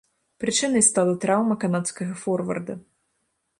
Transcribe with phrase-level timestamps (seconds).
[0.43, 2.73] Прычынай стала траўма канадскага форварда.